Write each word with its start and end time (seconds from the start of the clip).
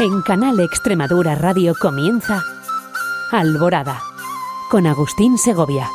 En 0.00 0.22
Canal 0.22 0.58
Extremadura 0.60 1.34
Radio 1.34 1.74
comienza 1.78 2.42
Alborada 3.30 4.00
con 4.70 4.86
Agustín 4.86 5.36
Segovia. 5.36 5.90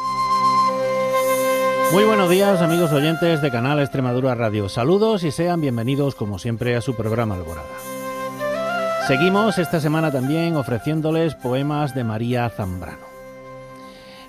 Muy 1.92 2.03
buenos 2.03 2.29
días 2.29 2.62
amigos 2.62 2.92
oyentes 2.92 3.42
de 3.42 3.49
Canal 3.49 3.79
Extremadura 3.79 4.35
Radio. 4.35 4.70
Saludos 4.70 5.24
y 5.24 5.31
sean 5.31 5.60
bienvenidos 5.60 6.13
como 6.13 6.38
siempre 6.38 6.76
a 6.76 6.81
su 6.81 6.94
programa 6.94 7.33
Alborada. 7.33 7.65
Seguimos 9.07 9.57
esta 9.57 9.79
semana 9.79 10.12
también 10.12 10.56
ofreciéndoles 10.56 11.33
poemas 11.33 11.96
de 11.96 12.03
María 12.03 12.47
Zambrano. 12.51 13.08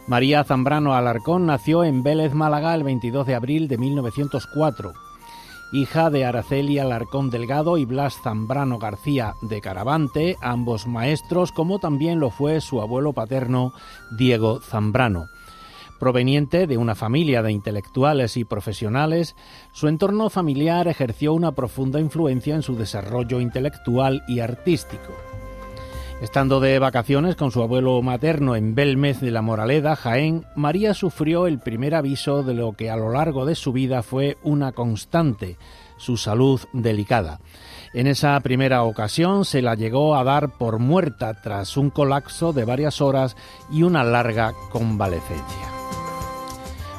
María 0.06 0.42
Zambrano 0.44 0.94
Alarcón 0.94 1.44
nació 1.44 1.84
en 1.84 2.02
Vélez, 2.02 2.32
Málaga, 2.32 2.74
el 2.74 2.82
22 2.82 3.26
de 3.26 3.34
abril 3.34 3.68
de 3.68 3.76
1904 3.76 5.05
hija 5.72 6.10
de 6.10 6.24
Araceli 6.24 6.78
Alarcón 6.78 7.30
Delgado 7.30 7.78
y 7.78 7.84
Blas 7.84 8.20
Zambrano 8.22 8.78
García 8.78 9.34
de 9.42 9.60
Caravante, 9.60 10.36
ambos 10.40 10.86
maestros, 10.86 11.52
como 11.52 11.78
también 11.78 12.20
lo 12.20 12.30
fue 12.30 12.60
su 12.60 12.80
abuelo 12.80 13.12
paterno 13.12 13.72
Diego 14.10 14.60
Zambrano. 14.60 15.28
Proveniente 15.98 16.66
de 16.66 16.76
una 16.76 16.94
familia 16.94 17.42
de 17.42 17.52
intelectuales 17.52 18.36
y 18.36 18.44
profesionales, 18.44 19.34
su 19.72 19.88
entorno 19.88 20.28
familiar 20.28 20.88
ejerció 20.88 21.32
una 21.32 21.52
profunda 21.52 22.00
influencia 22.00 22.54
en 22.54 22.62
su 22.62 22.76
desarrollo 22.76 23.40
intelectual 23.40 24.22
y 24.28 24.40
artístico. 24.40 25.12
Estando 26.22 26.60
de 26.60 26.78
vacaciones 26.78 27.36
con 27.36 27.50
su 27.50 27.62
abuelo 27.62 28.00
materno 28.00 28.56
en 28.56 28.74
Belmez 28.74 29.20
de 29.20 29.30
la 29.30 29.42
Moraleda, 29.42 29.96
Jaén, 29.96 30.46
María 30.56 30.94
sufrió 30.94 31.46
el 31.46 31.58
primer 31.58 31.94
aviso 31.94 32.42
de 32.42 32.54
lo 32.54 32.72
que 32.72 32.88
a 32.88 32.96
lo 32.96 33.10
largo 33.10 33.44
de 33.44 33.54
su 33.54 33.70
vida 33.70 34.02
fue 34.02 34.38
una 34.42 34.72
constante, 34.72 35.58
su 35.98 36.16
salud 36.16 36.60
delicada. 36.72 37.40
En 37.92 38.06
esa 38.06 38.40
primera 38.40 38.82
ocasión 38.84 39.44
se 39.44 39.60
la 39.60 39.74
llegó 39.74 40.16
a 40.16 40.24
dar 40.24 40.56
por 40.56 40.78
muerta 40.78 41.34
tras 41.42 41.76
un 41.76 41.90
colapso 41.90 42.54
de 42.54 42.64
varias 42.64 43.02
horas 43.02 43.36
y 43.70 43.82
una 43.82 44.02
larga 44.02 44.54
convalecencia. 44.70 45.75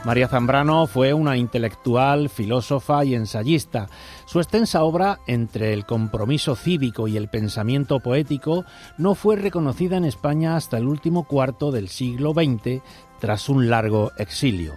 María 0.07 0.29
Zambrano 0.29 0.87
fue 0.87 1.13
una 1.13 1.35
intelectual, 1.35 2.29
filósofa 2.29 3.03
y 3.03 3.13
ensayista. 3.13 3.89
Su 4.25 4.39
extensa 4.39 4.83
obra, 4.83 5.19
entre 5.27 5.73
el 5.73 5.85
compromiso 5.85 6.55
cívico 6.55 7.09
y 7.09 7.17
el 7.17 7.27
pensamiento 7.27 7.99
poético, 7.99 8.63
no 8.97 9.15
fue 9.15 9.35
reconocida 9.35 9.97
en 9.97 10.05
España 10.05 10.55
hasta 10.55 10.77
el 10.77 10.87
último 10.87 11.25
cuarto 11.25 11.73
del 11.73 11.89
siglo 11.89 12.31
XX, 12.31 12.81
tras 13.19 13.49
un 13.49 13.69
largo 13.69 14.13
exilio. 14.17 14.75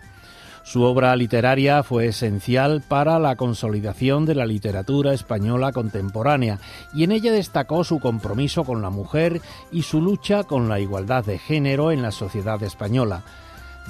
Su 0.65 0.83
obra 0.83 1.15
literaria 1.15 1.85
fue 1.85 2.07
esencial 2.07 2.83
para 2.89 3.21
la 3.21 3.37
consolidación 3.37 4.27
de 4.27 4.35
la 4.35 4.47
literatura 4.47 5.15
española 5.15 5.71
contemporánea 5.71 6.59
y 6.93 7.05
en 7.05 7.13
ella 7.13 7.31
destacó 7.31 7.85
su 7.85 8.01
compromiso 8.01 8.65
con 8.65 8.83
la 8.83 8.91
mujer 8.91 9.41
y 9.71 9.83
su 9.83 10.03
lucha 10.03 10.43
con 10.43 10.69
la 10.69 10.81
igualdad 10.81 11.25
de 11.25 11.39
género 11.39 11.93
en 11.93 12.03
la 12.03 12.11
sociedad 12.11 12.61
española. 12.65 13.23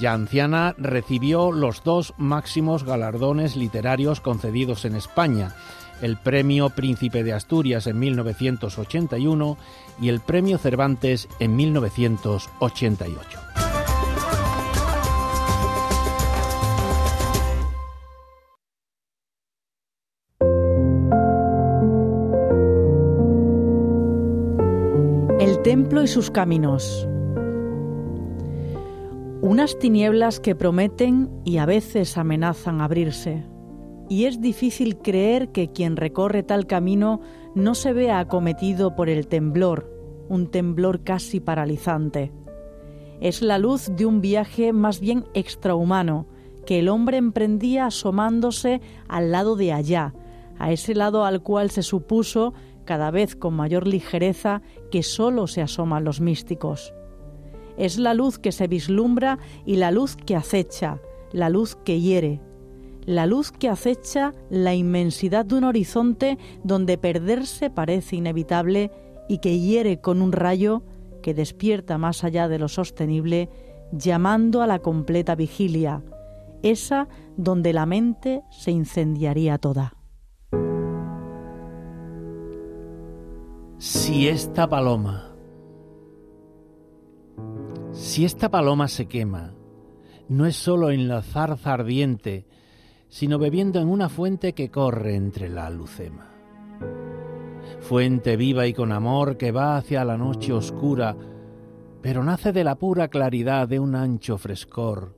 Ya 0.00 0.14
anciana, 0.14 0.74
recibió 0.78 1.52
los 1.52 1.84
dos 1.84 2.14
máximos 2.16 2.84
galardones 2.84 3.54
literarios 3.54 4.22
concedidos 4.22 4.86
en 4.86 4.96
España, 4.96 5.54
el 6.00 6.16
Premio 6.16 6.70
Príncipe 6.70 7.22
de 7.22 7.34
Asturias 7.34 7.86
en 7.86 7.98
1981 7.98 9.58
y 10.00 10.08
el 10.08 10.20
Premio 10.20 10.56
Cervantes 10.56 11.28
en 11.38 11.54
1988. 11.54 13.40
El 25.38 25.60
templo 25.62 26.02
y 26.02 26.08
sus 26.08 26.30
caminos. 26.30 27.06
Unas 29.42 29.78
tinieblas 29.78 30.38
que 30.38 30.54
prometen 30.54 31.30
y 31.46 31.56
a 31.56 31.64
veces 31.64 32.18
amenazan 32.18 32.82
abrirse. 32.82 33.42
Y 34.10 34.26
es 34.26 34.42
difícil 34.42 34.98
creer 34.98 35.50
que 35.50 35.72
quien 35.72 35.96
recorre 35.96 36.42
tal 36.42 36.66
camino 36.66 37.22
no 37.54 37.74
se 37.74 37.94
vea 37.94 38.18
acometido 38.18 38.94
por 38.94 39.08
el 39.08 39.28
temblor, 39.28 39.90
un 40.28 40.50
temblor 40.50 41.04
casi 41.04 41.40
paralizante. 41.40 42.32
Es 43.22 43.40
la 43.40 43.56
luz 43.56 43.90
de 43.96 44.04
un 44.04 44.20
viaje 44.20 44.74
más 44.74 45.00
bien 45.00 45.24
extrahumano 45.32 46.26
que 46.66 46.80
el 46.80 46.90
hombre 46.90 47.16
emprendía 47.16 47.86
asomándose 47.86 48.82
al 49.08 49.32
lado 49.32 49.56
de 49.56 49.72
allá, 49.72 50.12
a 50.58 50.70
ese 50.70 50.94
lado 50.94 51.24
al 51.24 51.42
cual 51.42 51.70
se 51.70 51.82
supuso 51.82 52.52
cada 52.84 53.10
vez 53.10 53.36
con 53.36 53.54
mayor 53.54 53.86
ligereza 53.86 54.60
que 54.90 55.02
sólo 55.02 55.46
se 55.46 55.62
asoman 55.62 56.04
los 56.04 56.20
místicos 56.20 56.92
es 57.80 57.98
la 57.98 58.12
luz 58.12 58.38
que 58.38 58.52
se 58.52 58.68
vislumbra 58.68 59.38
y 59.64 59.76
la 59.76 59.90
luz 59.90 60.14
que 60.14 60.36
acecha, 60.36 61.00
la 61.32 61.48
luz 61.48 61.76
que 61.76 61.98
hiere, 61.98 62.42
la 63.06 63.24
luz 63.24 63.52
que 63.52 63.70
acecha 63.70 64.34
la 64.50 64.74
inmensidad 64.74 65.46
de 65.46 65.54
un 65.56 65.64
horizonte 65.64 66.38
donde 66.62 66.98
perderse 66.98 67.70
parece 67.70 68.16
inevitable 68.16 68.90
y 69.30 69.38
que 69.38 69.58
hiere 69.58 69.98
con 70.02 70.20
un 70.20 70.32
rayo 70.32 70.82
que 71.22 71.32
despierta 71.32 71.96
más 71.96 72.22
allá 72.22 72.48
de 72.48 72.58
lo 72.58 72.68
sostenible, 72.68 73.48
llamando 73.92 74.60
a 74.60 74.66
la 74.66 74.80
completa 74.80 75.34
vigilia, 75.34 76.02
esa 76.62 77.08
donde 77.38 77.72
la 77.72 77.86
mente 77.86 78.42
se 78.50 78.72
incendiaría 78.72 79.56
toda. 79.56 79.94
Si 83.78 84.28
esta 84.28 84.68
paloma 84.68 85.29
si 88.10 88.24
esta 88.24 88.50
paloma 88.50 88.88
se 88.88 89.06
quema, 89.06 89.54
no 90.28 90.44
es 90.44 90.56
sólo 90.56 90.90
en 90.90 91.06
la 91.06 91.22
zarza 91.22 91.74
ardiente, 91.74 92.44
sino 93.08 93.38
bebiendo 93.38 93.78
en 93.78 93.86
una 93.86 94.08
fuente 94.08 94.52
que 94.52 94.68
corre 94.68 95.14
entre 95.14 95.48
la 95.48 95.70
lucema. 95.70 96.28
Fuente 97.78 98.36
viva 98.36 98.66
y 98.66 98.74
con 98.74 98.90
amor 98.90 99.36
que 99.36 99.52
va 99.52 99.76
hacia 99.76 100.04
la 100.04 100.16
noche 100.16 100.52
oscura, 100.52 101.16
pero 102.02 102.24
nace 102.24 102.50
de 102.50 102.64
la 102.64 102.74
pura 102.74 103.06
claridad 103.06 103.68
de 103.68 103.78
un 103.78 103.94
ancho 103.94 104.38
frescor, 104.38 105.14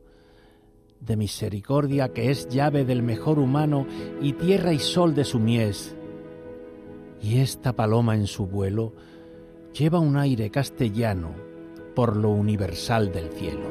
de 1.01 1.17
misericordia 1.17 2.13
que 2.13 2.31
es 2.31 2.47
llave 2.51 2.85
del 2.85 3.03
mejor 3.03 3.39
humano 3.39 3.87
y 4.21 4.35
tierra 4.35 4.75
y 4.75 4.79
sol 4.79 5.15
de 5.15 5.25
su 5.25 5.39
mies. 5.39 5.97
Y 7.23 7.39
esta 7.39 7.73
paloma 7.73 8.17
en 8.17 8.27
su 8.27 8.47
vuelo 8.47 8.93
lleva 9.73 9.99
un 9.99 10.19
aire 10.19 10.51
castellano, 10.51 11.52
por 11.95 12.17
lo 12.17 12.31
universal 12.31 13.13
del 13.13 13.29
cielo. 13.31 13.71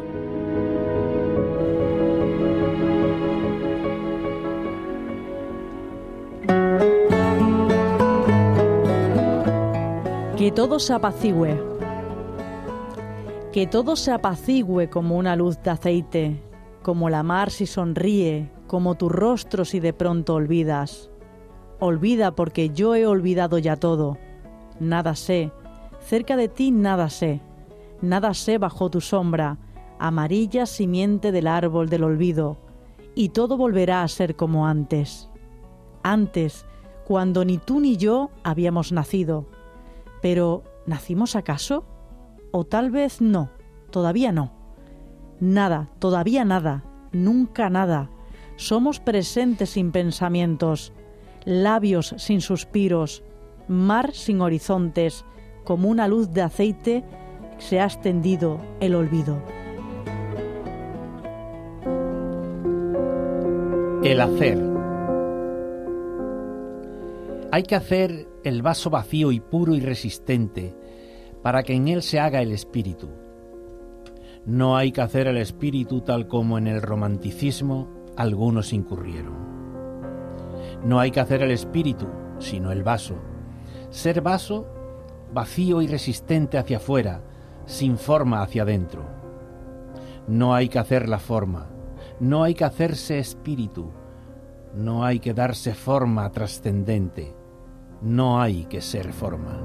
Que 10.38 10.52
todo 10.52 10.80
se 10.80 10.94
apacigüe. 10.94 11.62
Que 13.52 13.68
todo 13.68 13.96
se 13.96 14.12
apacigüe 14.12 14.90
como 14.90 15.18
una 15.18 15.36
luz 15.36 15.62
de 15.62 15.70
aceite, 15.70 16.42
como 16.82 17.10
la 17.10 17.22
mar 17.22 17.52
si 17.52 17.66
sonríe, 17.66 18.50
como 18.68 18.96
tu 18.96 19.10
rostro 19.10 19.66
si 19.66 19.80
de 19.80 19.94
pronto 19.94 20.36
olvidas. 20.36 21.10
Olvida 21.80 22.32
porque 22.32 22.70
yo 22.70 22.96
he 22.96 23.06
olvidado 23.06 23.58
ya 23.58 23.76
todo. 23.76 24.18
Nada 24.80 25.16
sé, 25.16 25.52
cerca 26.00 26.36
de 26.36 26.48
ti 26.48 26.72
nada 26.72 27.10
sé 27.10 27.42
nada 28.02 28.34
sé 28.34 28.58
bajo 28.58 28.90
tu 28.90 29.02
sombra, 29.02 29.58
amarilla 30.00 30.66
simiente 30.66 31.32
del 31.32 31.48
árbol 31.48 31.90
del 31.90 32.04
olvido, 32.04 32.58
y 33.16 33.30
todo 33.30 33.58
volverá 33.58 34.04
a 34.04 34.08
ser 34.08 34.36
como 34.36 34.68
antes. 34.68 35.30
Antes, 36.04 36.66
cuando 37.06 37.46
ni 37.46 37.58
tú 37.58 37.80
ni 37.80 37.98
yo 37.98 38.32
habíamos 38.44 38.92
nacido. 38.92 39.46
Pero, 40.22 40.64
¿nacimos 40.86 41.36
acaso? 41.36 41.86
O 42.52 42.64
tal 42.64 42.90
vez 42.90 43.22
no, 43.22 43.50
todavía 43.92 44.32
no. 44.32 44.54
Nada, 45.40 45.90
todavía 46.00 46.46
nada, 46.46 46.84
nunca 47.12 47.70
nada. 47.70 48.10
Somos 48.56 49.00
presentes 49.00 49.72
sin 49.72 49.92
pensamientos, 49.92 50.94
labios 51.46 52.16
sin 52.18 52.42
suspiros, 52.42 53.24
mar 53.68 54.14
sin 54.14 54.42
horizontes, 54.42 55.26
como 55.64 55.90
una 55.90 56.08
luz 56.08 56.32
de 56.32 56.42
aceite 56.42 57.04
se 57.62 57.80
ha 57.80 57.86
extendido 57.86 58.60
el 58.80 58.96
olvido. 58.96 59.38
El 64.04 64.20
hacer. 64.20 64.58
Hay 67.52 67.64
que 67.64 67.76
hacer 67.76 68.28
el 68.44 68.64
vaso 68.64 68.90
vacío 68.90 69.32
y 69.32 69.40
puro 69.40 69.76
y 69.76 69.80
resistente 69.80 70.76
para 71.44 71.62
que 71.62 71.74
en 71.74 71.88
él 71.88 72.02
se 72.02 72.20
haga 72.20 72.42
el 72.42 72.52
espíritu. 72.52 73.10
No 74.46 74.76
hay 74.76 74.92
que 74.92 75.02
hacer 75.02 75.28
el 75.28 75.38
espíritu 75.38 76.02
tal 76.02 76.28
como 76.28 76.58
en 76.58 76.66
el 76.66 76.82
romanticismo 76.82 77.88
algunos 78.18 78.74
incurrieron. 78.74 79.36
No 80.84 81.00
hay 81.00 81.12
que 81.12 81.20
hacer 81.20 81.44
el 81.44 81.52
espíritu, 81.52 82.08
sino 82.40 82.72
el 82.72 82.82
vaso. 82.82 83.16
Ser 83.92 84.22
vaso 84.22 84.66
vacío 85.32 85.82
y 85.82 85.88
resistente 85.88 86.58
hacia 86.58 86.78
afuera, 86.78 87.22
sin 87.72 87.98
forma 87.98 88.42
hacia 88.42 88.64
adentro. 88.64 89.06
No 90.28 90.54
hay 90.54 90.68
que 90.68 90.78
hacer 90.78 91.08
la 91.08 91.20
forma, 91.20 91.70
no 92.20 92.44
hay 92.44 92.54
que 92.54 92.66
hacerse 92.66 93.18
espíritu, 93.18 93.92
no 94.76 95.06
hay 95.06 95.20
que 95.20 95.34
darse 95.34 95.74
forma 95.74 96.30
trascendente, 96.32 97.34
no 98.02 98.42
hay 98.42 98.66
que 98.66 98.82
ser 98.82 99.14
forma. 99.14 99.58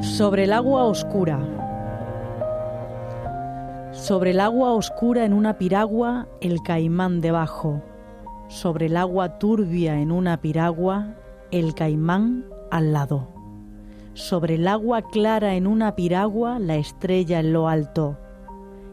Sobre 0.00 0.44
el 0.44 0.52
agua 0.52 0.84
oscura. 0.84 1.38
Sobre 3.92 4.32
el 4.32 4.40
agua 4.40 4.72
oscura 4.72 5.24
en 5.24 5.32
una 5.32 5.58
piragua, 5.58 6.26
el 6.40 6.60
caimán 6.62 7.20
debajo. 7.20 7.80
Sobre 8.48 8.86
el 8.86 8.96
agua 8.96 9.38
turbia 9.38 10.00
en 10.00 10.12
una 10.12 10.40
piragua, 10.40 11.14
el 11.50 11.74
caimán 11.74 12.44
al 12.70 12.92
lado. 12.92 13.28
Sobre 14.14 14.54
el 14.56 14.68
agua 14.68 15.02
clara 15.02 15.54
en 15.54 15.66
una 15.66 15.96
piragua, 15.96 16.58
la 16.58 16.76
estrella 16.76 17.40
en 17.40 17.52
lo 17.52 17.68
alto. 17.68 18.18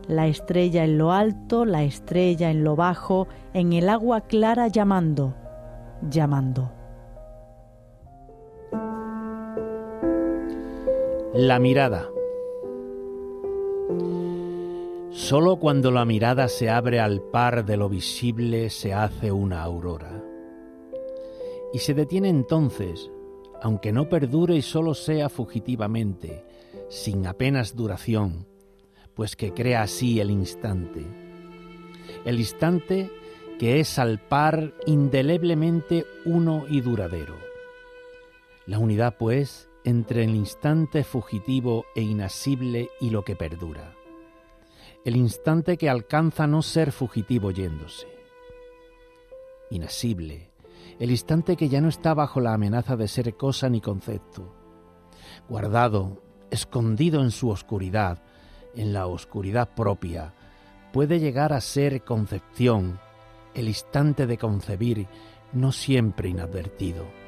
La 0.07 0.27
estrella 0.27 0.83
en 0.83 0.97
lo 0.97 1.11
alto, 1.11 1.65
la 1.65 1.83
estrella 1.83 2.49
en 2.49 2.63
lo 2.63 2.75
bajo, 2.75 3.27
en 3.53 3.73
el 3.73 3.89
agua 3.89 4.21
clara 4.21 4.67
llamando, 4.67 5.35
llamando. 6.09 6.71
La 11.33 11.59
mirada. 11.59 12.07
Solo 15.11 15.57
cuando 15.57 15.91
la 15.91 16.05
mirada 16.05 16.47
se 16.47 16.69
abre 16.69 17.01
al 17.01 17.21
par 17.21 17.65
de 17.65 17.75
lo 17.75 17.89
visible 17.89 18.69
se 18.69 18.93
hace 18.93 19.29
una 19.29 19.61
aurora. 19.61 20.23
Y 21.73 21.79
se 21.79 21.93
detiene 21.93 22.29
entonces, 22.29 23.11
aunque 23.61 23.91
no 23.91 24.07
perdure 24.07 24.55
y 24.55 24.61
solo 24.61 24.93
sea 24.93 25.27
fugitivamente, 25.27 26.45
sin 26.87 27.27
apenas 27.27 27.75
duración, 27.75 28.47
pues 29.13 29.35
que 29.35 29.53
crea 29.53 29.81
así 29.81 30.21
el 30.21 30.31
instante. 30.31 31.05
El 32.23 32.39
instante 32.39 33.11
que 33.59 33.81
es 33.81 33.99
al 33.99 34.17
par 34.17 34.73
indeleblemente 34.85 36.05
uno 36.23 36.63
y 36.69 36.79
duradero. 36.79 37.35
La 38.65 38.79
unidad, 38.79 39.17
pues, 39.19 39.69
entre 39.83 40.23
el 40.23 40.35
instante 40.35 41.03
fugitivo 41.03 41.83
e 41.95 42.01
inasible 42.01 42.89
y 43.01 43.09
lo 43.09 43.25
que 43.25 43.35
perdura. 43.35 43.93
El 45.03 45.15
instante 45.15 45.77
que 45.77 45.89
alcanza 45.89 46.45
no 46.45 46.61
ser 46.61 46.91
fugitivo 46.91 47.51
yéndose. 47.51 48.07
Inasible. 49.71 50.51
El 50.99 51.09
instante 51.09 51.55
que 51.55 51.69
ya 51.69 51.81
no 51.81 51.89
está 51.89 52.13
bajo 52.13 52.39
la 52.39 52.53
amenaza 52.53 52.95
de 52.95 53.07
ser 53.07 53.35
cosa 53.35 53.67
ni 53.69 53.81
concepto. 53.81 54.55
Guardado, 55.49 56.21
escondido 56.51 57.21
en 57.21 57.31
su 57.31 57.49
oscuridad, 57.49 58.21
en 58.75 58.93
la 58.93 59.07
oscuridad 59.07 59.73
propia, 59.75 60.33
puede 60.93 61.19
llegar 61.19 61.51
a 61.53 61.61
ser 61.61 62.03
concepción, 62.03 62.99
el 63.55 63.67
instante 63.67 64.27
de 64.27 64.37
concebir, 64.37 65.07
no 65.51 65.71
siempre 65.71 66.29
inadvertido 66.29 67.20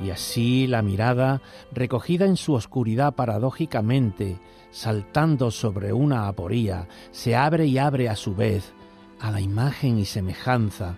y 0.00 0.10
así 0.10 0.66
la 0.66 0.82
mirada, 0.82 1.42
recogida 1.72 2.24
en 2.24 2.36
su 2.36 2.54
oscuridad 2.54 3.14
paradójicamente, 3.14 4.38
saltando 4.70 5.50
sobre 5.50 5.92
una 5.92 6.28
aporía, 6.28 6.88
se 7.10 7.34
abre 7.34 7.66
y 7.66 7.78
abre 7.78 8.08
a 8.08 8.16
su 8.16 8.34
vez 8.34 8.74
a 9.20 9.30
la 9.30 9.40
imagen 9.40 9.98
y 9.98 10.04
semejanza, 10.04 10.96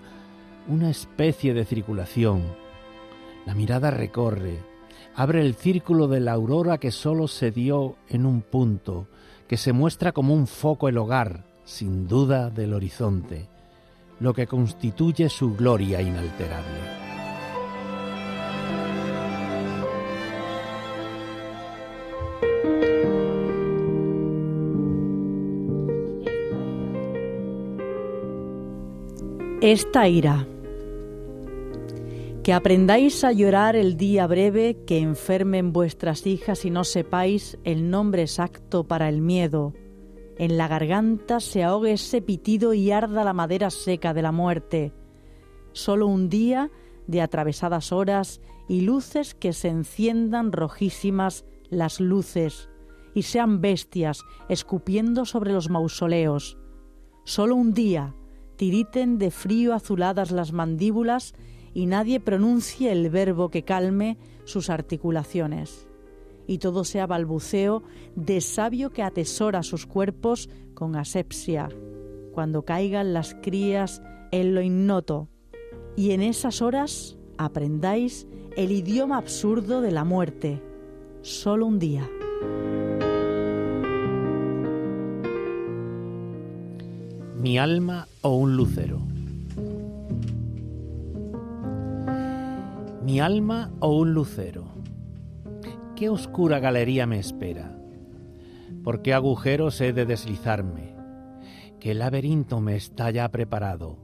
una 0.69 0.91
especie 0.91 1.55
de 1.55 1.65
circulación. 1.65 2.43
La 3.47 3.55
mirada 3.55 3.91
recorre, 3.91 4.59
abre 5.15 5.41
el 5.41 5.55
círculo 5.55 6.07
de 6.07 6.21
la 6.21 6.33
aurora 6.33 6.79
que 6.79 6.91
sólo 6.91 7.29
se 7.29 7.51
dio 7.51 7.97
en 8.09 8.27
un 8.27 8.43
punto, 8.43 9.09
que 9.49 9.57
se 9.57 9.73
muestra 9.73 10.13
como 10.13 10.35
un 10.35 10.47
foco 10.47 10.89
el 10.89 10.99
hogar, 10.99 11.45
sin 11.65 12.07
duda, 12.07 12.51
del 12.51 12.75
horizonte, 12.75 13.49
lo 14.21 14.35
que 14.35 14.47
constituye 14.47 15.29
su 15.29 15.57
gloria 15.57 16.03
inalterable. 16.03 17.00
Esta 29.63 30.09
ira. 30.09 30.47
Que 32.43 32.55
aprendáis 32.55 33.25
a 33.25 33.33
llorar 33.33 33.77
el 33.77 33.99
día 33.99 34.27
breve 34.27 34.79
que 34.87 35.01
enfermen 35.01 35.75
vuestras 35.75 36.27
hijas 36.27 36.65
y 36.65 36.71
no 36.71 36.85
sepáis 36.85 37.59
el 37.65 37.91
nombre 37.91 38.23
exacto 38.23 38.85
para 38.85 39.11
el 39.11 39.21
miedo. 39.21 39.75
En 40.39 40.57
la 40.57 40.67
garganta 40.67 41.41
se 41.41 41.63
ahogue 41.63 41.93
ese 41.93 42.23
pitido 42.23 42.73
y 42.73 42.91
arda 42.91 43.23
la 43.23 43.35
madera 43.35 43.69
seca 43.69 44.15
de 44.15 44.23
la 44.23 44.33
muerte. 44.33 44.95
Solo 45.73 46.07
un 46.07 46.31
día 46.31 46.71
de 47.07 47.21
atravesadas 47.21 47.93
horas 47.93 48.41
y 48.67 48.81
luces 48.81 49.35
que 49.35 49.53
se 49.53 49.69
enciendan 49.69 50.53
rojísimas 50.53 51.45
las 51.69 52.01
luces 52.01 52.71
y 53.15 53.23
sean 53.23 53.61
bestias 53.61 54.23
escupiendo 54.49 55.27
sobre 55.27 55.53
los 55.53 55.69
mausoleos. 55.69 56.57
Solo 57.25 57.57
un 57.57 57.75
día 57.75 58.15
tiriten 58.61 59.17
de 59.17 59.31
frío 59.31 59.73
azuladas 59.73 60.33
las 60.33 60.53
mandíbulas 60.53 61.33
y 61.73 61.87
nadie 61.87 62.21
pronuncie 62.21 62.93
el 62.93 63.09
verbo 63.09 63.49
que 63.49 63.63
calme 63.63 64.19
sus 64.45 64.69
articulaciones. 64.69 65.89
Y 66.47 66.59
todo 66.59 66.85
sea 66.85 67.07
balbuceo 67.07 67.83
de 68.17 68.43
sabio 68.43 68.91
que 68.91 69.03
atesora 69.03 69.63
sus 69.63 69.87
cuerpos 69.87 70.51
con 70.75 70.95
asepsia, 70.95 71.71
cuando 72.35 72.67
caigan 72.67 73.15
las 73.15 73.35
crías 73.35 74.03
en 74.31 74.55
lo 74.55 74.61
ignoto. 74.61 75.31
Y 75.97 76.11
en 76.11 76.21
esas 76.21 76.61
horas 76.61 77.17
aprendáis 77.39 78.27
el 78.59 78.73
idioma 78.73 79.17
absurdo 79.17 79.81
de 79.81 79.91
la 79.91 80.05
muerte, 80.05 80.61
solo 81.23 81.65
un 81.65 81.79
día. 81.79 82.07
Mi 87.41 87.59
alma 87.59 88.07
o 88.21 88.35
un 88.35 88.55
lucero. 88.55 89.01
Mi 93.03 93.19
alma 93.19 93.73
o 93.81 93.97
un 93.97 94.13
lucero. 94.13 94.67
¿Qué 95.97 96.11
oscura 96.11 96.59
galería 96.59 97.07
me 97.07 97.19
espera? 97.19 97.79
¿Por 98.85 99.01
qué 99.01 99.15
agujeros 99.15 99.81
he 99.81 99.95
de 99.95 100.05
deslizarme? 100.05 100.95
¿Qué 101.81 101.95
laberinto 101.95 102.61
me 102.61 102.77
está 102.77 103.11
ya 103.11 103.27
preparado? 103.31 103.97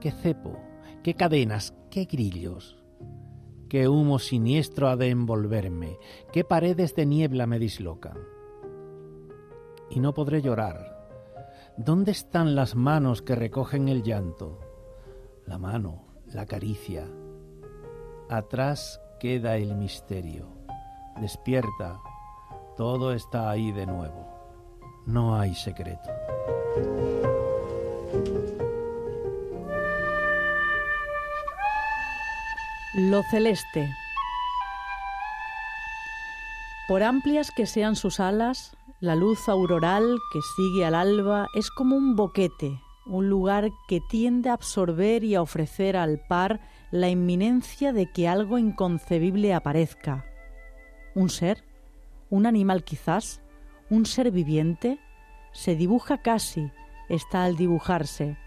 ¿Qué 0.00 0.10
cepo? 0.10 0.58
¿Qué 1.02 1.12
cadenas? 1.12 1.74
¿Qué 1.90 2.06
grillos? 2.06 2.82
¿Qué 3.68 3.86
humo 3.86 4.18
siniestro 4.18 4.88
ha 4.88 4.96
de 4.96 5.10
envolverme? 5.10 5.98
¿Qué 6.32 6.42
paredes 6.42 6.94
de 6.94 7.04
niebla 7.04 7.46
me 7.46 7.58
dislocan? 7.58 8.16
Y 9.90 10.00
no 10.00 10.14
podré 10.14 10.40
llorar, 10.40 10.91
¿Dónde 11.78 12.12
están 12.12 12.54
las 12.54 12.74
manos 12.74 13.22
que 13.22 13.34
recogen 13.34 13.88
el 13.88 14.02
llanto? 14.02 14.60
La 15.46 15.56
mano, 15.56 16.04
la 16.26 16.44
caricia. 16.44 17.08
Atrás 18.28 19.00
queda 19.18 19.56
el 19.56 19.74
misterio. 19.74 20.48
Despierta, 21.18 21.98
todo 22.76 23.14
está 23.14 23.48
ahí 23.48 23.72
de 23.72 23.86
nuevo. 23.86 24.28
No 25.06 25.38
hay 25.40 25.54
secreto. 25.54 26.10
Lo 32.94 33.22
celeste. 33.30 33.88
Por 36.86 37.02
amplias 37.02 37.50
que 37.50 37.64
sean 37.64 37.96
sus 37.96 38.20
alas, 38.20 38.76
la 39.02 39.16
luz 39.16 39.48
auroral 39.48 40.20
que 40.32 40.38
sigue 40.54 40.84
al 40.84 40.94
alba 40.94 41.48
es 41.54 41.72
como 41.72 41.96
un 41.96 42.14
boquete, 42.14 42.80
un 43.04 43.28
lugar 43.28 43.72
que 43.88 44.00
tiende 44.00 44.48
a 44.48 44.52
absorber 44.52 45.24
y 45.24 45.34
a 45.34 45.42
ofrecer 45.42 45.96
al 45.96 46.20
par 46.28 46.60
la 46.92 47.08
inminencia 47.08 47.92
de 47.92 48.12
que 48.12 48.28
algo 48.28 48.58
inconcebible 48.58 49.54
aparezca. 49.54 50.24
¿Un 51.16 51.30
ser? 51.30 51.64
¿Un 52.30 52.46
animal 52.46 52.84
quizás? 52.84 53.42
¿Un 53.90 54.06
ser 54.06 54.30
viviente? 54.30 55.00
Se 55.50 55.74
dibuja 55.74 56.18
casi, 56.18 56.70
está 57.08 57.42
al 57.42 57.56
dibujarse. 57.56 58.38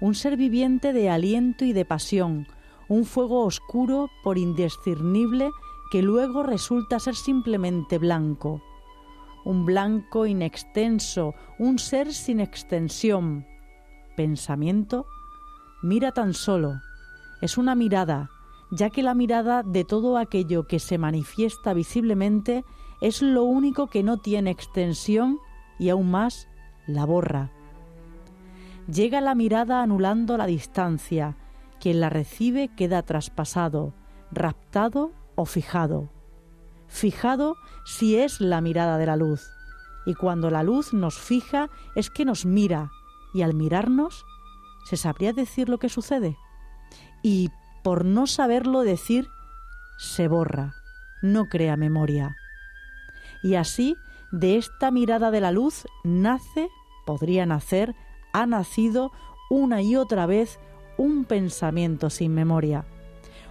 Un 0.00 0.14
ser 0.14 0.38
viviente 0.38 0.94
de 0.94 1.10
aliento 1.10 1.66
y 1.66 1.74
de 1.74 1.84
pasión, 1.84 2.48
un 2.88 3.04
fuego 3.04 3.44
oscuro 3.44 4.08
por 4.24 4.38
indiscernible 4.38 5.50
que 5.92 6.00
luego 6.00 6.42
resulta 6.42 6.98
ser 6.98 7.14
simplemente 7.14 7.98
blanco 7.98 8.62
un 9.46 9.64
blanco 9.64 10.26
inextenso, 10.26 11.36
un 11.56 11.78
ser 11.78 12.12
sin 12.12 12.40
extensión, 12.40 13.46
pensamiento, 14.16 15.06
mira 15.84 16.10
tan 16.10 16.34
solo, 16.34 16.80
es 17.40 17.56
una 17.56 17.76
mirada, 17.76 18.28
ya 18.72 18.90
que 18.90 19.04
la 19.04 19.14
mirada 19.14 19.62
de 19.62 19.84
todo 19.84 20.18
aquello 20.18 20.66
que 20.66 20.80
se 20.80 20.98
manifiesta 20.98 21.74
visiblemente 21.74 22.64
es 23.00 23.22
lo 23.22 23.44
único 23.44 23.86
que 23.86 24.02
no 24.02 24.16
tiene 24.16 24.50
extensión 24.50 25.38
y 25.78 25.90
aún 25.90 26.10
más 26.10 26.48
la 26.88 27.06
borra. 27.06 27.52
Llega 28.92 29.20
la 29.20 29.36
mirada 29.36 29.80
anulando 29.80 30.36
la 30.36 30.46
distancia, 30.46 31.36
quien 31.78 32.00
la 32.00 32.10
recibe 32.10 32.68
queda 32.74 33.02
traspasado, 33.02 33.94
raptado 34.32 35.12
o 35.36 35.44
fijado. 35.44 36.15
Fijado 36.88 37.56
si 37.84 38.16
es 38.16 38.40
la 38.40 38.60
mirada 38.60 38.98
de 38.98 39.06
la 39.06 39.16
luz, 39.16 39.50
y 40.06 40.14
cuando 40.14 40.50
la 40.50 40.62
luz 40.62 40.94
nos 40.94 41.18
fija 41.18 41.68
es 41.94 42.10
que 42.10 42.24
nos 42.24 42.46
mira, 42.46 42.90
y 43.34 43.42
al 43.42 43.54
mirarnos, 43.54 44.24
¿se 44.84 44.96
sabría 44.96 45.32
decir 45.32 45.68
lo 45.68 45.78
que 45.78 45.88
sucede? 45.88 46.36
Y 47.22 47.50
por 47.82 48.04
no 48.04 48.26
saberlo 48.26 48.80
decir, 48.80 49.28
se 49.98 50.28
borra, 50.28 50.74
no 51.22 51.46
crea 51.46 51.76
memoria. 51.76 52.36
Y 53.42 53.56
así, 53.56 53.96
de 54.30 54.56
esta 54.56 54.90
mirada 54.90 55.30
de 55.30 55.40
la 55.40 55.50
luz 55.50 55.86
nace, 56.04 56.68
podría 57.04 57.46
nacer, 57.46 57.94
ha 58.32 58.46
nacido 58.46 59.10
una 59.50 59.82
y 59.82 59.96
otra 59.96 60.26
vez 60.26 60.58
un 60.98 61.24
pensamiento 61.24 62.10
sin 62.10 62.34
memoria, 62.34 62.86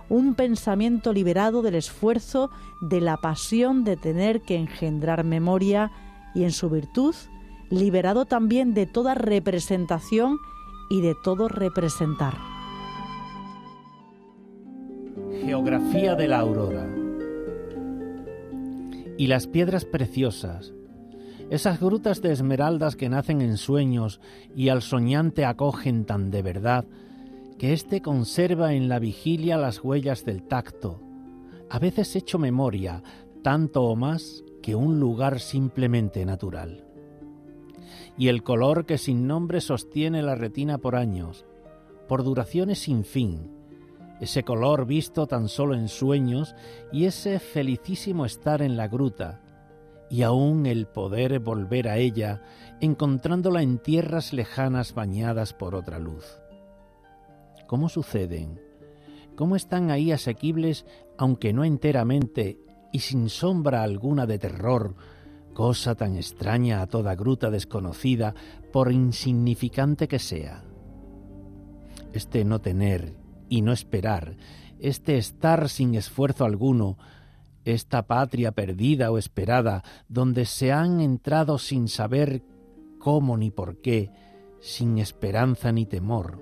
un 0.10 0.36
pensamiento 0.36 1.14
liberado 1.14 1.62
del 1.62 1.76
esfuerzo, 1.76 2.52
de 2.82 3.02
la 3.02 3.18
pasión 3.18 3.84
de 3.84 3.98
tener 3.98 4.42
que 4.42 4.56
engendrar 4.56 5.24
memoria 5.24 5.92
y 6.34 6.44
en 6.44 6.52
su 6.52 6.70
virtud, 6.70 7.16
liberado 7.70 8.26
también 8.26 8.74
de 8.74 8.86
toda 8.86 9.16
representación 9.16 10.38
y 10.90 11.02
de 11.02 11.16
todo 11.24 11.48
representar. 11.48 12.36
Geografía 15.44 16.16
de 16.16 16.28
la 16.28 16.40
aurora. 16.40 16.88
Y 19.18 19.28
las 19.28 19.48
piedras 19.48 19.86
preciosas, 19.86 20.74
esas 21.50 21.80
grutas 21.80 22.22
de 22.22 22.32
esmeraldas 22.32 22.96
que 22.96 23.08
nacen 23.08 23.42
en 23.42 23.58
sueños 23.58 24.20
y 24.56 24.70
al 24.70 24.82
soñante 24.82 25.46
acogen 25.46 26.06
tan 26.06 26.32
de 26.32 26.42
verdad, 26.42 26.86
que 27.58 27.74
éste 27.74 28.02
conserva 28.02 28.74
en 28.74 28.90
la 28.90 29.00
vigilia 29.00 29.58
las 29.58 29.84
huellas 29.84 30.26
del 30.26 30.44
tacto, 30.44 31.02
a 31.70 31.80
veces 31.80 32.16
hecho 32.16 32.38
memoria, 32.38 33.02
tanto 33.44 33.84
o 33.84 33.96
más 33.96 34.44
que 34.62 34.76
un 34.76 35.00
lugar 35.00 35.40
simplemente 35.40 36.26
natural. 36.26 36.86
Y 38.18 38.28
el 38.28 38.44
color 38.44 38.86
que 38.86 38.98
sin 38.98 39.28
nombre 39.28 39.62
sostiene 39.62 40.22
la 40.22 40.36
retina 40.36 40.78
por 40.78 40.96
años, 40.96 41.46
por 42.08 42.24
duraciones 42.24 42.80
sin 42.80 43.04
fin, 43.04 43.52
ese 44.20 44.44
color 44.44 44.86
visto 44.86 45.28
tan 45.28 45.50
solo 45.50 45.76
en 45.76 45.90
sueños 45.90 46.56
y 46.92 47.06
ese 47.06 47.40
felicísimo 47.40 48.26
estar 48.26 48.62
en 48.62 48.78
la 48.78 48.88
gruta, 48.88 49.42
y 50.10 50.22
aún 50.22 50.66
el 50.66 50.88
poder 50.88 51.40
volver 51.40 51.88
a 51.90 51.98
ella, 51.98 52.42
encontrándola 52.80 53.62
en 53.62 53.80
tierras 53.80 54.34
lejanas 54.34 54.94
bañadas 54.94 55.54
por 55.54 55.76
otra 55.76 56.00
luz. 56.00 56.40
¿Cómo 57.68 57.90
suceden? 57.90 58.60
¿Cómo 59.36 59.56
están 59.56 59.92
ahí 59.92 60.12
asequibles, 60.12 60.86
aunque 61.18 61.52
no 61.52 61.64
enteramente 61.64 62.60
y 62.92 63.00
sin 63.00 63.30
sombra 63.30 63.84
alguna 63.84 64.26
de 64.26 64.40
terror, 64.40 64.96
cosa 65.54 65.96
tan 65.96 66.16
extraña 66.16 66.82
a 66.82 66.88
toda 66.88 67.16
gruta 67.16 67.50
desconocida, 67.50 68.34
por 68.72 68.92
insignificante 68.92 70.08
que 70.08 70.20
sea? 70.20 70.64
Este 72.14 72.46
no 72.46 72.60
tener 72.60 73.18
y 73.50 73.62
no 73.62 73.74
esperar, 73.74 74.38
este 74.80 75.18
estar 75.18 75.68
sin 75.70 75.96
esfuerzo 75.96 76.46
alguno, 76.46 76.98
esta 77.66 78.06
patria 78.06 78.52
perdida 78.52 79.12
o 79.12 79.18
esperada, 79.18 79.84
donde 80.08 80.46
se 80.46 80.72
han 80.72 81.02
entrado 81.02 81.58
sin 81.58 81.88
saber 81.88 82.44
cómo 83.00 83.38
ni 83.38 83.52
por 83.52 83.82
qué, 83.82 84.12
sin 84.62 84.98
esperanza 85.00 85.72
ni 85.72 85.86
temor, 85.86 86.42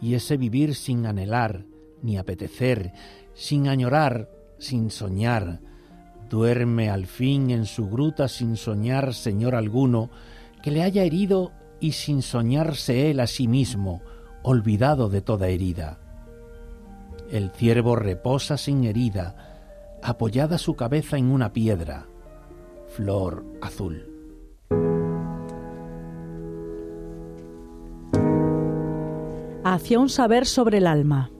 y 0.00 0.14
ese 0.14 0.36
vivir 0.36 0.74
sin 0.74 1.06
anhelar 1.06 1.64
ni 2.02 2.18
apetecer, 2.18 2.92
sin 3.32 3.68
añorar, 3.68 4.28
sin 4.58 4.90
soñar, 4.90 5.60
duerme 6.28 6.90
al 6.90 7.06
fin 7.06 7.50
en 7.50 7.64
su 7.64 7.88
gruta 7.88 8.28
sin 8.28 8.56
soñar 8.56 9.14
señor 9.14 9.54
alguno 9.54 10.10
que 10.62 10.70
le 10.70 10.82
haya 10.82 11.02
herido 11.02 11.52
y 11.80 11.92
sin 11.92 12.22
soñarse 12.22 13.10
él 13.10 13.20
a 13.20 13.26
sí 13.26 13.48
mismo, 13.48 14.02
olvidado 14.42 15.08
de 15.08 15.20
toda 15.20 15.48
herida. 15.48 15.98
El 17.30 17.50
ciervo 17.50 17.96
reposa 17.96 18.56
sin 18.56 18.84
herida, 18.84 19.98
apoyada 20.02 20.58
su 20.58 20.76
cabeza 20.76 21.16
en 21.16 21.26
una 21.26 21.52
piedra, 21.52 22.06
flor 22.88 23.44
azul. 23.60 24.13
Hacia 29.74 29.98
un 29.98 30.08
saber 30.08 30.46
sobre 30.46 30.78
el 30.78 30.86
alma. 30.86 31.32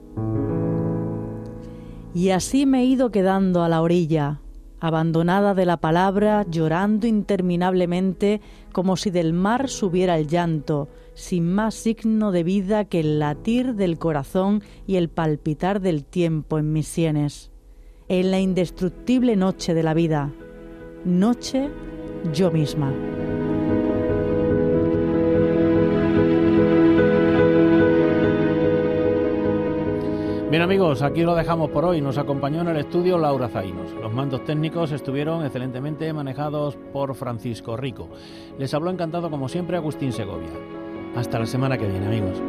Y 2.13 2.31
así 2.31 2.65
me 2.65 2.81
he 2.81 2.83
ido 2.83 3.09
quedando 3.09 3.63
a 3.63 3.69
la 3.69 3.81
orilla, 3.81 4.41
abandonada 4.81 5.53
de 5.53 5.65
la 5.65 5.77
palabra, 5.77 6.45
llorando 6.45 7.07
interminablemente 7.07 8.41
como 8.73 8.97
si 8.97 9.09
del 9.09 9.31
mar 9.31 9.69
subiera 9.69 10.17
el 10.17 10.27
llanto, 10.27 10.89
sin 11.13 11.47
más 11.47 11.75
signo 11.75 12.33
de 12.33 12.43
vida 12.43 12.83
que 12.83 12.99
el 12.99 13.19
latir 13.19 13.73
del 13.73 13.97
corazón 13.97 14.63
y 14.85 14.97
el 14.97 15.07
palpitar 15.07 15.79
del 15.79 16.03
tiempo 16.03 16.59
en 16.59 16.73
mis 16.73 16.89
sienes. 16.89 17.51
En 18.09 18.31
la 18.31 18.41
indestructible 18.41 19.37
noche 19.37 19.73
de 19.73 19.83
la 19.83 19.93
vida, 19.93 20.33
noche 21.05 21.69
yo 22.33 22.51
misma. 22.51 22.91
Bien 30.55 30.63
amigos, 30.63 31.01
aquí 31.01 31.23
lo 31.23 31.35
dejamos 31.35 31.69
por 31.69 31.83
hoy. 31.83 31.99
Nos 31.99 32.17
acompañó 32.17 32.61
en 32.61 32.69
el 32.69 32.77
estudio 32.77 33.17
Laura 33.17 33.49
Zainos. 33.49 33.91
Los 34.01 34.13
mandos 34.13 34.45
técnicos 34.45 34.93
estuvieron 34.93 35.43
excelentemente 35.43 36.13
manejados 36.13 36.77
por 36.93 37.13
Francisco 37.13 37.75
Rico. 37.75 38.07
Les 38.57 38.73
habló 38.73 38.89
encantado 38.89 39.29
como 39.29 39.49
siempre 39.49 39.75
Agustín 39.75 40.13
Segovia. 40.13 40.47
Hasta 41.13 41.39
la 41.39 41.45
semana 41.45 41.77
que 41.77 41.89
viene 41.89 42.07
amigos. 42.07 42.41